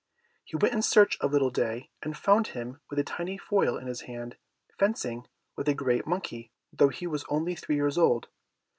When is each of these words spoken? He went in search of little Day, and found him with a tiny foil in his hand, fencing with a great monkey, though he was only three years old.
He 0.43 0.55
went 0.55 0.73
in 0.73 0.81
search 0.81 1.19
of 1.19 1.31
little 1.31 1.51
Day, 1.51 1.91
and 2.01 2.17
found 2.17 2.47
him 2.57 2.81
with 2.89 2.97
a 2.97 3.03
tiny 3.03 3.37
foil 3.37 3.77
in 3.77 3.85
his 3.85 4.01
hand, 4.09 4.35
fencing 4.79 5.27
with 5.55 5.67
a 5.69 5.75
great 5.75 6.07
monkey, 6.07 6.51
though 6.73 6.89
he 6.89 7.05
was 7.05 7.23
only 7.29 7.53
three 7.53 7.75
years 7.75 7.99
old. 7.99 8.27